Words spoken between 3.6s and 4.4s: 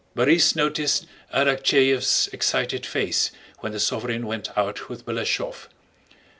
the sovereign